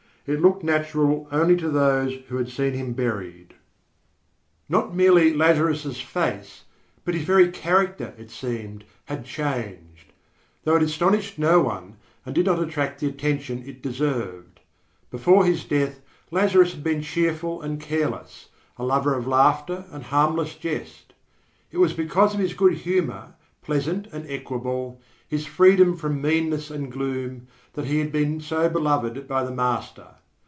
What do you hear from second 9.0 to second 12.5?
had changed; though it astonished no one and did